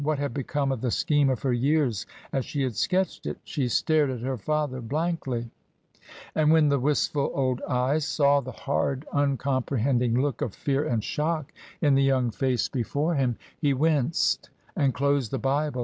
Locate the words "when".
6.51-6.69